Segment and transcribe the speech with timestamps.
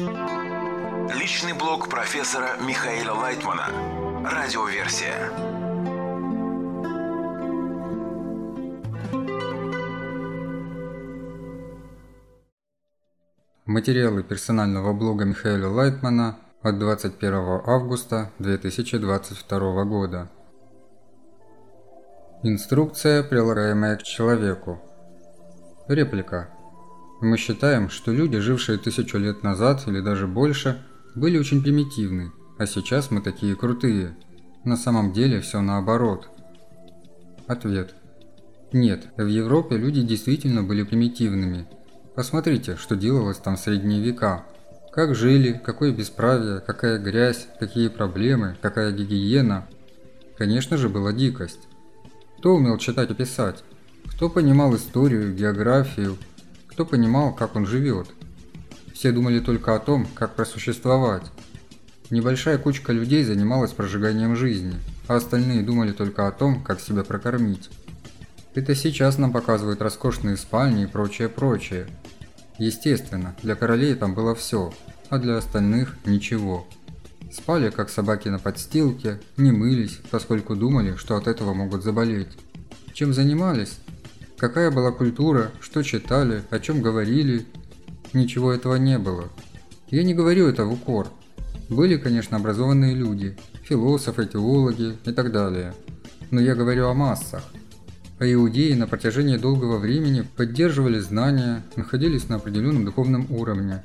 [0.00, 3.66] Личный блог профессора Михаила Лайтмана.
[4.24, 5.30] Радиоверсия.
[13.66, 17.34] Материалы персонального блога Михаила Лайтмана от 21
[17.66, 20.30] августа 2022 года.
[22.42, 24.80] Инструкция, прилагаемая к человеку.
[25.88, 26.48] Реплика.
[27.20, 30.82] Мы считаем, что люди, жившие тысячу лет назад или даже больше,
[31.14, 34.16] были очень примитивны, а сейчас мы такие крутые.
[34.64, 36.28] На самом деле все наоборот.
[37.46, 37.94] Ответ.
[38.72, 41.66] Нет, в Европе люди действительно были примитивными.
[42.14, 44.44] Посмотрите, что делалось там в средние века.
[44.92, 49.66] Как жили, какое бесправие, какая грязь, какие проблемы, какая гигиена.
[50.38, 51.60] Конечно же, была дикость.
[52.38, 53.62] Кто умел читать и писать?
[54.06, 56.16] Кто понимал историю, географию?
[56.80, 58.06] Кто понимал, как он живет?
[58.94, 61.24] Все думали только о том, как просуществовать.
[62.08, 67.68] Небольшая кучка людей занималась прожиганием жизни, а остальные думали только о том, как себя прокормить.
[68.54, 71.86] Это сейчас нам показывают роскошные спальни и прочее-прочее.
[72.56, 74.72] Естественно, для королей там было все,
[75.10, 76.66] а для остальных– ничего.
[77.30, 82.38] Спали, как собаки на подстилке, не мылись, поскольку думали, что от этого могут заболеть.
[82.94, 83.80] Чем занимались?
[84.40, 87.44] Какая была культура, что читали, о чем говорили?
[88.14, 89.28] Ничего этого не было.
[89.90, 91.08] Я не говорю это в укор.
[91.68, 95.74] Были, конечно, образованные люди, философы, теологи и так далее.
[96.30, 97.42] Но я говорю о массах.
[98.18, 103.84] А иудеи на протяжении долгого времени поддерживали знания, находились на определенном духовном уровне,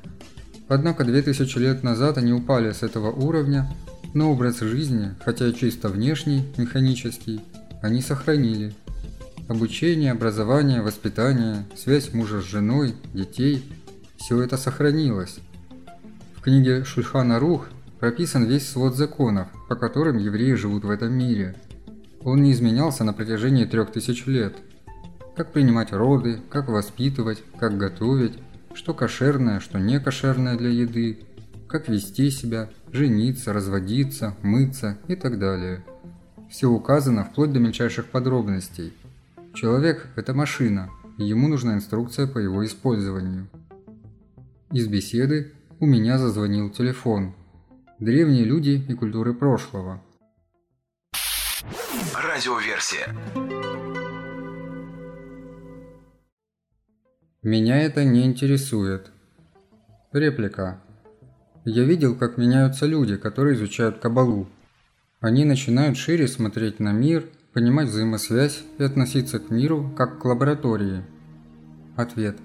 [0.68, 3.68] Однако 2000 лет назад они упали с этого уровня,
[4.14, 7.42] но образ жизни, хотя и чисто внешний, механический,
[7.82, 8.74] они сохранили.
[9.48, 13.64] Обучение, образование, воспитание, связь мужа с женой, детей–
[14.16, 15.38] все это сохранилось.
[16.34, 17.68] В книге Шульхана Рух
[18.00, 21.54] прописан весь свод законов, по которым евреи живут в этом мире.
[22.24, 24.56] Он не изменялся на протяжении трех тысяч лет.
[25.36, 28.32] Как принимать роды, как воспитывать, как готовить,
[28.74, 31.20] что кошерное, что не кошерное для еды,
[31.68, 35.84] как вести себя, жениться, разводиться, мыться и так далее.
[36.50, 38.92] Все указано вплоть до мельчайших подробностей.
[39.56, 43.48] Человек– это машина, и ему нужна инструкция по его использованию.
[44.70, 47.34] Из беседы у меня зазвонил телефон.
[47.98, 50.02] Древние люди и культуры прошлого.
[52.14, 53.16] Радиоверсия.
[57.42, 59.10] Меня это не интересует.
[60.12, 60.82] Реплика.
[61.64, 64.50] Я видел, как меняются люди, которые изучают кабалу.
[65.20, 67.24] Они начинают шире смотреть на мир,
[67.56, 71.02] понимать взаимосвязь и относиться к миру как к лаборатории.
[71.96, 72.36] Ответ.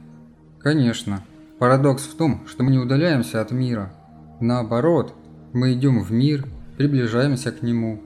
[0.57, 1.21] Конечно.
[1.59, 3.91] Парадокс в том, что мы не удаляемся от мира.
[4.39, 5.13] Наоборот,
[5.51, 8.01] мы идем в мир, приближаемся к нему.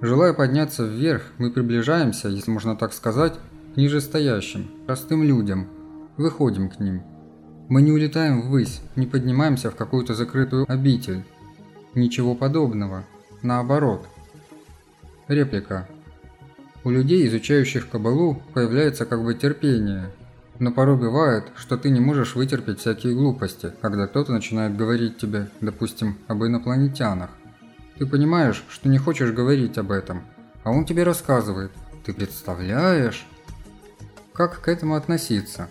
[0.00, 3.34] Желая подняться вверх, мы приближаемся, если можно так сказать,
[3.74, 5.66] к нижестоящим, простым людям–
[6.16, 7.02] выходим к ним.
[7.68, 11.24] Мы не улетаем ввысь, не поднимаемся в какую-то закрытую обитель.
[11.96, 13.02] Ничего подобного.
[13.42, 14.06] Наоборот.
[15.26, 15.88] Реплика.
[16.82, 20.10] У людей, изучающих кабалу, появляется как бы терпение.
[20.58, 25.48] Но порой бывает, что ты не можешь вытерпеть всякие глупости, когда кто-то начинает говорить тебе,
[25.60, 27.30] допустим, об инопланетянах.
[27.98, 30.22] Ты понимаешь, что не хочешь говорить об этом,
[30.64, 31.70] а он тебе рассказывает.
[32.04, 33.26] Ты представляешь?
[34.32, 35.68] Как к этому относиться?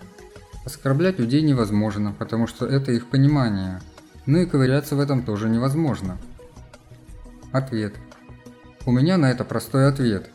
[0.64, 3.82] Оскорблять людей невозможно, потому что это их понимание.
[4.28, 6.20] Ну и ковыряться в этом тоже невозможно.
[7.52, 7.96] Ответ.
[8.86, 10.30] У меня на это простой ответ.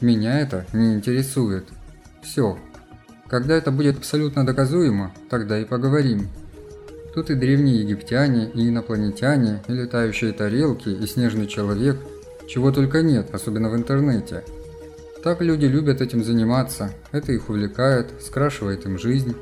[0.00, 1.64] Меня это не интересует.
[2.22, 2.58] Все.
[3.28, 6.28] Когда это будет абсолютно доказуемо, тогда и поговорим.
[7.14, 11.98] Тут и древние египтяне, и инопланетяне, и летающие тарелки, и снежный человек,
[12.48, 14.42] чего только нет, особенно в интернете.
[15.22, 19.36] Так люди любят этим заниматься, это их увлекает, скрашивает им жизнь.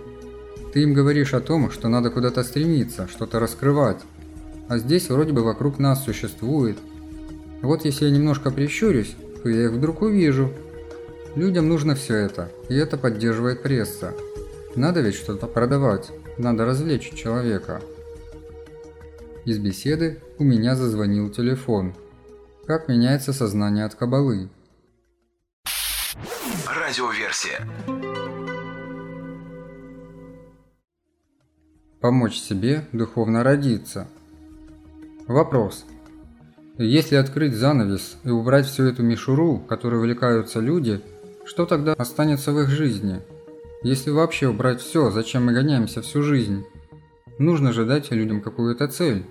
[0.72, 4.00] Ты им говоришь о том, что надо куда-то стремиться, что-то раскрывать.
[4.68, 6.78] А здесь вроде бы вокруг нас существует.
[7.62, 10.52] Вот если я немножко прищурюсь, то я их вдруг увижу.
[11.34, 14.14] Людям нужно все это, и это поддерживает пресса.
[14.74, 17.80] Надо ведь что-то продавать, надо развлечь человека.
[19.44, 21.94] Из беседы у меня зазвонил телефон.
[22.66, 24.50] Как меняется сознание от кабалы?
[26.66, 27.66] Радиоверсия.
[32.00, 34.06] Помочь себе духовно родиться.
[35.26, 35.84] Вопрос.
[36.78, 41.00] Если открыть занавес и убрать всю эту мишуру, которой увлекаются люди,
[41.44, 43.20] что тогда останется в их жизни?
[43.82, 46.64] Если вообще убрать все, зачем мы гоняемся всю жизнь?
[47.38, 49.24] Нужно же дать людям какую-то цель.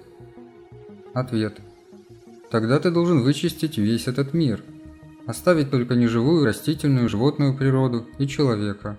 [1.13, 1.57] Ответ.
[2.51, 4.61] Тогда ты должен вычистить весь этот мир.
[5.25, 8.97] Оставить только неживую растительную, животную природу и человека.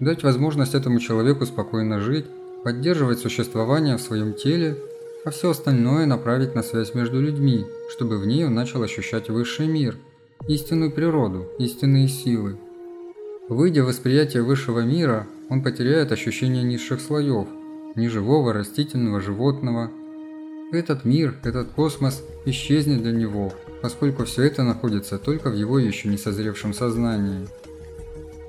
[0.00, 2.26] Дать возможность этому человеку спокойно жить,
[2.64, 4.78] поддерживать существование в своем теле,
[5.24, 9.66] а все остальное направить на связь между людьми, чтобы в ней он начал ощущать высший
[9.66, 9.96] мир,
[10.46, 12.58] истинную природу, истинные силы.
[13.48, 17.48] Выйдя в восприятие высшего мира, он потеряет ощущение низших слоев,
[17.94, 19.90] неживого, растительного, животного.
[20.72, 26.08] Этот мир, этот космос исчезнет для него, поскольку все это находится только в его еще
[26.08, 27.46] не созревшем сознании.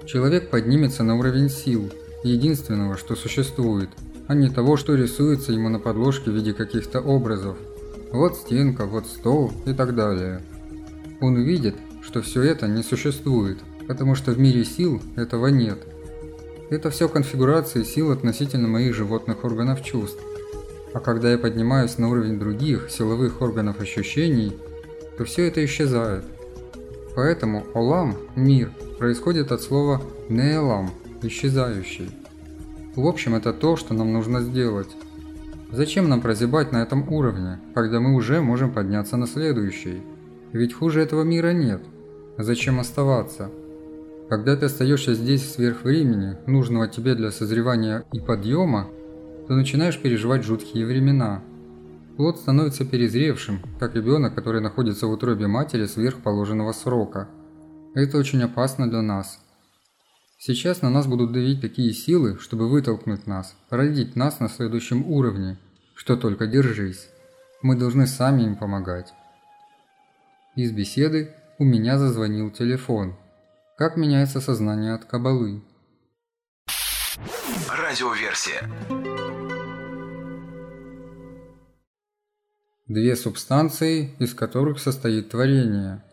[0.05, 1.89] Человек поднимется на уровень сил,
[2.23, 3.89] единственного, что существует,
[4.27, 7.57] а не того, что рисуется ему на подложке в виде каких-то образов.
[8.11, 10.41] Вот стенка, вот стол и так далее.
[11.21, 13.57] Он увидит, что все это не существует,
[13.87, 15.79] потому что в мире сил этого нет.
[16.69, 20.21] Это все конфигурации сил относительно моих животных органов чувств.
[20.93, 24.55] А когда я поднимаюсь на уровень других силовых органов ощущений,
[25.17, 26.23] то все это исчезает.
[27.15, 30.91] Поэтому Олам, мир, происходит от слова Неэлам,
[31.21, 32.09] исчезающий.
[32.95, 34.89] В общем, это то, что нам нужно сделать.
[35.71, 40.01] Зачем нам прозябать на этом уровне, когда мы уже можем подняться на следующий?
[40.53, 41.81] Ведь хуже этого мира нет.
[42.37, 43.49] Зачем оставаться?
[44.29, 48.87] Когда ты остаешься здесь сверх времени, нужного тебе для созревания и подъема,
[49.47, 51.43] то начинаешь переживать жуткие времена.
[52.15, 57.27] Плод становится перезревшим, как ребенок, который находится в утробе матери сверх положенного срока.
[57.93, 59.44] Это очень опасно для нас.
[60.47, 65.57] Сейчас на нас будут давить такие силы, чтобы вытолкнуть нас, родить нас на следующем уровне,
[65.95, 67.09] что только держись.
[67.63, 69.11] Мы должны сами им помогать.
[70.55, 73.15] Из беседы у меня зазвонил телефон.
[73.75, 75.63] Как меняется сознание от кабалы?
[77.67, 78.69] Радиоверсия.
[82.85, 86.03] Две субстанции, из которых состоит творение.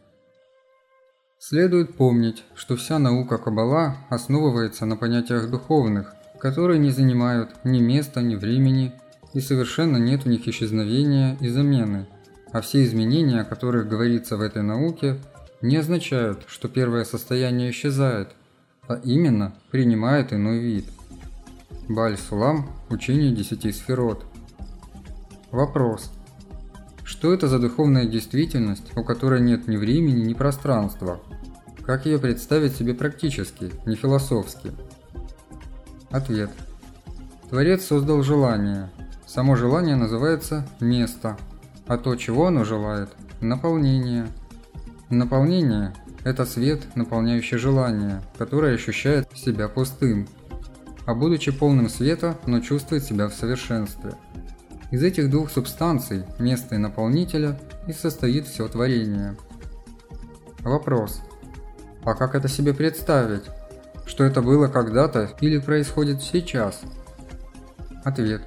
[1.44, 8.22] Следует помнить, что вся наука Каббала основывается на понятиях духовных, которые не занимают ни места,
[8.22, 8.92] ни времени,
[9.34, 12.06] и совершенно нет у них исчезновения и замены,
[12.52, 15.18] а все изменения, о которых говорится в этой науке–
[15.62, 18.30] не означают, что первое состояние исчезает,
[18.86, 20.86] а именно принимает иной вид.
[21.88, 24.24] Баль-Сулам– учение десяти сферот.
[25.50, 26.12] Вопрос.
[27.12, 31.20] Что это за духовная действительность, у которой нет ни времени, ни пространства?
[31.84, 34.72] Как ее представить себе практически, не философски?
[36.10, 36.50] Ответ.
[37.50, 38.88] Творец создал желание.
[39.26, 41.36] Само желание называется «место»,
[41.86, 43.10] а то, чего оно желает–
[43.42, 44.26] наполнение–
[45.10, 45.92] Наполнение–
[46.24, 50.26] это свет, наполняющий желание, которое ощущает себя пустым,
[51.04, 54.14] а будучи полным света, но чувствует себя в совершенстве.
[54.92, 57.58] Из этих двух субстанций, места и наполнителя,
[57.88, 59.36] и состоит все творение.
[60.60, 61.20] Вопрос.
[62.04, 63.44] А как это себе представить?
[64.06, 66.82] Что это было когда-то или происходит сейчас?
[68.04, 68.42] Ответ.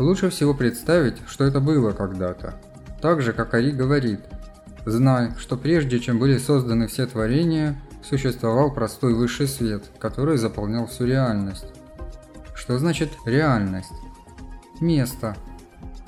[0.00, 2.54] Лучше всего представить, что это было когда-то.
[3.00, 4.20] Так же, как Ари говорит–
[4.88, 11.04] Знай, что прежде чем были созданы все творения, существовал простой высший свет, который заполнял всю
[11.04, 11.66] реальность.
[12.54, 13.92] Что значит реальность?
[14.80, 15.36] Место.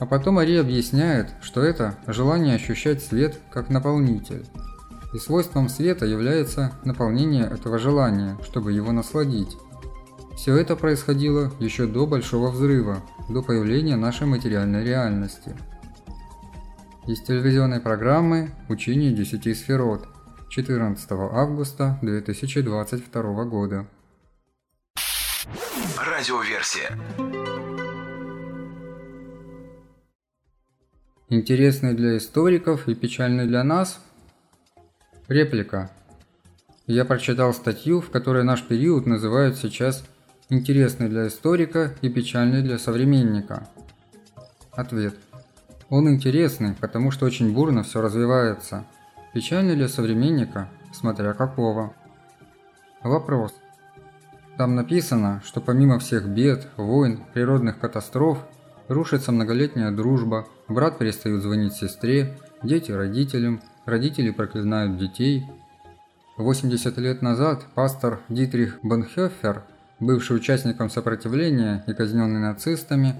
[0.00, 4.46] А потом Ари объясняет, что это желание ощущать свет как наполнитель.
[5.14, 9.56] И свойством света является наполнение этого желания, чтобы его насладить.
[10.36, 15.54] Все это происходило еще до Большого Взрыва, до появления нашей материальной реальности
[17.06, 20.06] из телевизионной программы «Учение десяти сферот»
[20.48, 23.86] 14 августа 2022 года.
[25.98, 26.96] Радиоверсия.
[31.32, 34.00] Интересный для историков и печальный для нас?
[35.28, 35.88] Реплика.
[36.88, 40.04] Я прочитал статью, в которой наш период называют сейчас
[40.48, 43.68] интересный для историка и печальный для современника.
[44.72, 45.14] Ответ.
[45.88, 48.84] Он интересный, потому что очень бурно все развивается.
[49.32, 51.94] Печальный для современника, смотря какого.
[53.04, 53.54] Вопрос.
[54.56, 58.44] Там написано, что помимо всех бед, войн, природных катастроф,
[58.90, 65.46] рушится многолетняя дружба, брат перестает звонить сестре, дети родителям, родители проклинают детей.
[66.36, 69.62] 80 лет назад пастор Дитрих Бонхёфер,
[69.98, 73.14] бывший участником сопротивления и казненный нацистами,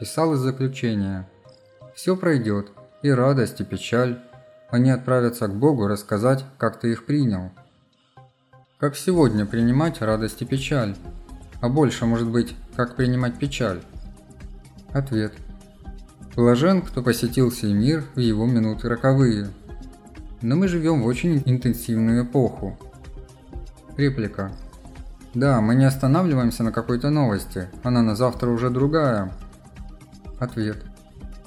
[0.00, 1.28] писал из заключения–
[1.96, 2.68] все пройдет,
[3.00, 4.20] и радость, и печаль.
[4.68, 7.52] Они отправятся к Богу рассказать, как ты их принял.
[8.78, 10.94] Как сегодня принимать радость и печаль?
[11.62, 13.80] А больше, может быть, как принимать печаль?
[14.92, 15.32] Ответ.
[16.34, 19.48] Блажен, кто посетил сей мир в его минуты роковые.
[20.42, 22.78] Но мы живем в очень интенсивную эпоху.
[23.96, 24.52] Реплика.
[25.34, 29.32] Да, мы не останавливаемся на какой-то новости, она на завтра уже другая.
[30.38, 30.78] Ответ.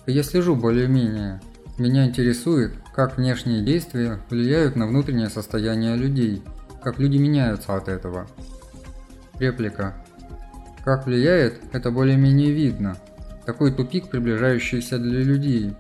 [0.07, 1.39] Я слежу более-менее.
[1.77, 6.43] Меня интересует, как внешние действия влияют на внутреннее состояние людей,
[6.83, 8.27] как люди меняются от этого.
[9.39, 9.95] Реплика.
[10.83, 12.97] Как влияет, это более-менее видно.
[13.49, 15.73] Такой тупик, приближающийся для людей.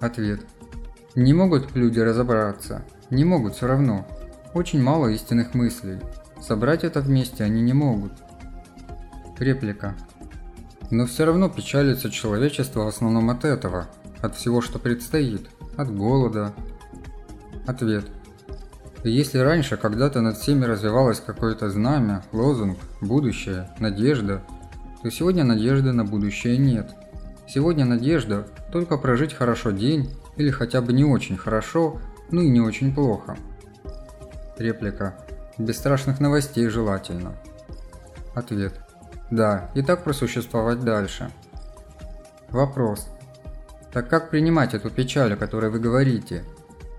[0.00, 0.40] Ответ.
[1.14, 2.82] Не могут люди разобраться.
[3.10, 4.08] Не могут все равно.
[4.54, 5.98] Очень мало истинных мыслей.
[6.40, 8.12] Собрать это вместе они не могут.
[9.38, 9.94] Реплика.
[10.90, 13.88] Но все равно печалится человечество в основном от этого,
[14.22, 16.54] от всего, что предстоит, от голода.
[17.66, 18.06] Ответ.
[19.04, 24.42] Если раньше когда-то над всеми развивалось какое-то знамя, лозунг, будущее, надежда,
[25.02, 26.90] то сегодня надежды на будущее нет.
[27.48, 32.60] Сегодня надежда только прожить хорошо день или хотя бы не очень хорошо, ну и не
[32.60, 33.36] очень плохо.
[34.56, 35.18] Реплика.
[35.58, 37.34] Без страшных новостей желательно.
[38.34, 38.80] Ответ.
[39.30, 41.30] Да, и так просуществовать дальше.
[42.50, 43.08] Вопрос.
[43.92, 46.44] Так как принимать эту печаль, о которой вы говорите?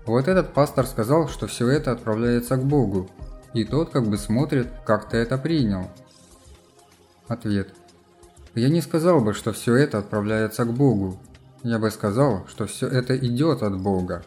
[0.06, 3.08] Вот этот пастор сказал, что все это отправляется к Богу,
[3.54, 5.90] и тот как бы смотрит, как ты это принял.
[7.26, 7.74] Ответ.
[8.54, 11.18] Я не сказал бы, что все это отправляется к Богу.
[11.62, 14.22] Я бы сказал, что все это идет от Бога.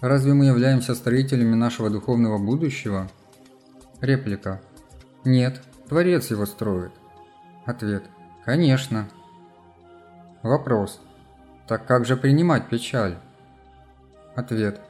[0.00, 3.08] Разве мы являемся строителями нашего духовного будущего?
[4.00, 4.60] Реплика.
[5.24, 6.92] Нет, Творец его строит.
[7.64, 8.04] Ответ.
[8.44, 9.08] Конечно.
[10.42, 11.00] Вопрос.
[11.66, 13.16] Так как же принимать печаль?
[14.34, 14.80] Ответ.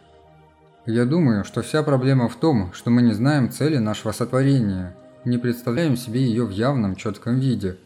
[0.87, 4.95] Я думаю, что вся проблема в том, что мы не знаем цели нашего сотворения,
[5.25, 7.79] не представляем себе ее в явном четком виде,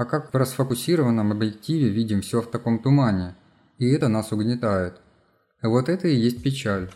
[0.00, 3.34] а как в расфокусированном объективе видим все в таком тумане,
[3.76, 4.94] и это нас угнетает.
[5.62, 6.90] Вот это и есть печаль.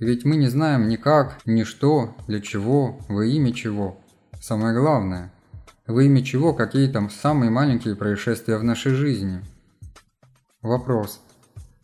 [0.00, 4.00] Ведь мы не знаем ни как, ни что, для чего, во имя чего.
[4.40, 5.32] Самое главное,
[5.86, 9.40] во имя чего какие там самые маленькие происшествия в нашей жизни.
[10.60, 11.20] Вопрос.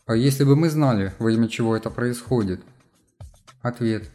[0.06, 2.60] А если бы мы знали, во имя чего это происходит?
[3.62, 4.10] Ответ.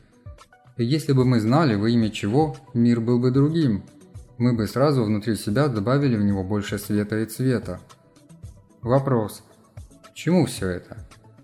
[0.76, 3.86] Если бы мы знали, во имя чего, мир был бы другим.
[4.38, 7.80] Мы бы сразу внутри себя добавили в него больше света и цвета.
[8.82, 9.44] Вопрос.
[10.04, 10.98] К чему все это?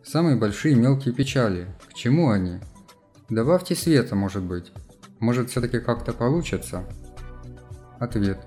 [0.03, 1.67] Самые большие мелкие печали.
[1.89, 2.59] К чему они?
[3.29, 4.73] Добавьте света, может быть.
[5.19, 6.83] Может, все-таки как-то получится?
[7.97, 8.39] Ответ.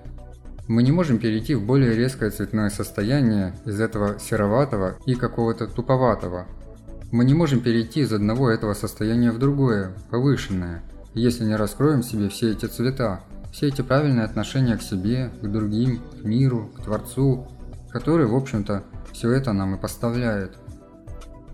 [0.67, 6.45] Мы не можем перейти в более резкое цветное состояние из этого сероватого и какого-то туповатого.
[7.11, 10.83] Мы не можем перейти из одного этого состояния в другое, повышенное,
[11.13, 13.21] если не раскроем себе все эти цвета,
[13.55, 17.47] все эти правильные отношения к себе, к другим, к миру, к Творцу,
[17.89, 18.83] который, в общем-то,
[19.13, 20.57] все это нам и поставляет.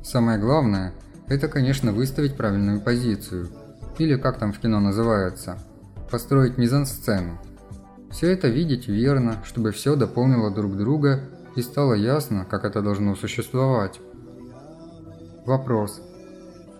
[0.01, 0.96] Самое главное–
[1.27, 3.50] это, конечно, выставить правильную позицию.
[4.00, 5.60] Или как там в кино называется–
[6.12, 7.39] построить мизансцену.
[8.10, 11.20] Все это видеть верно, чтобы все дополнило друг друга
[11.55, 14.00] и стало ясно, как это должно существовать.
[15.46, 16.01] Вопрос.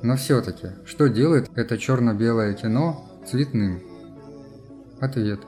[0.02, 3.91] Но все-таки, что делает это черно-белое кино цветным?
[5.02, 5.40] Ответ.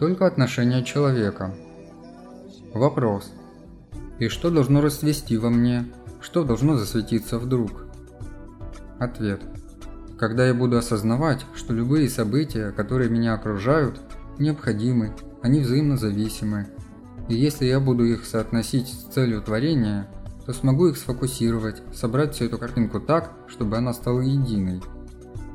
[0.00, 1.54] Только отношение человека.
[2.72, 3.30] Вопрос.
[4.18, 5.86] И что должно расцвести во мне,
[6.20, 7.84] что должно засветиться вдруг?
[8.98, 9.42] Ответ.
[10.18, 14.00] Когда я буду осознавать, что любые события, которые меня окружают,
[14.40, 16.66] необходимы, они взаимно зависимы.
[17.28, 20.08] И если я буду их соотносить с целью творения,
[20.46, 24.82] то смогу их сфокусировать, собрать всю эту картинку так, чтобы она стала единой.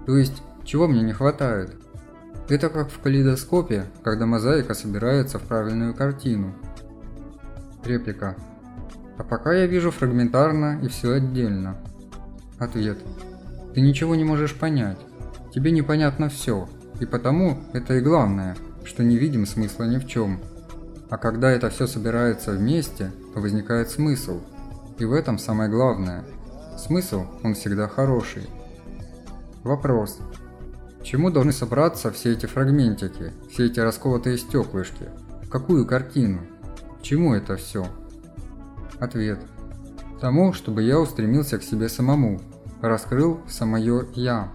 [0.06, 1.76] То есть, чего мне не хватает?
[2.50, 6.56] Это как в калейдоскопе, когда мозаика собирается в правильную картину.
[7.86, 8.36] Реплика.
[9.20, 11.78] А пока я вижу фрагментарно и все отдельно.
[12.58, 12.98] Ответ.
[13.76, 14.98] Ты ничего не можешь понять.
[15.54, 16.68] Тебе непонятно все.
[17.00, 20.40] И потому это и главное, что не видим смысла ни в чем.
[21.12, 24.42] А когда это все собирается вместе, то возникает смысл.
[24.98, 26.24] И в этом самое главное.
[26.80, 28.50] Смысл, он всегда хороший.
[29.64, 30.20] Вопрос.
[31.10, 35.10] Чему должны собраться все эти фрагментики, все эти расколотые стеклышки?
[35.42, 36.42] В какую картину?
[37.00, 37.88] К чему это все?
[39.00, 39.40] Ответ.
[40.22, 42.40] Тому, чтобы я устремился к себе самому,
[42.80, 44.52] раскрыл самое «я».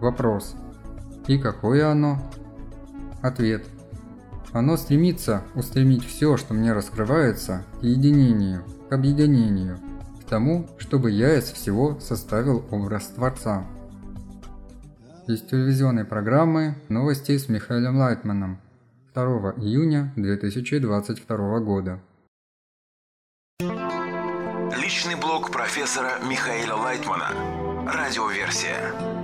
[0.00, 0.56] Вопрос.
[1.28, 2.18] И какое оно?
[3.22, 3.64] Ответ.
[4.50, 9.78] Оно стремится устремить все, что мне раскрывается, к единению, к объединению,
[10.20, 13.64] к тому, чтобы я из всего составил образ Творца.
[15.28, 18.58] Из телевизионной программы «Новости с Михаилом Лайтманом»
[19.12, 19.24] 2
[19.58, 22.00] июня 2022 года.
[23.60, 27.28] Личный блог профессора Михаила Лайтмана.
[27.84, 29.17] Радиоверсия.